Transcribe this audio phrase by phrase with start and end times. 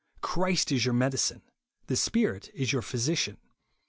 [0.21, 1.43] Christ is your medicine,
[1.85, 3.37] the Spirit is your physician.